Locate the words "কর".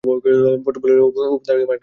1.61-1.69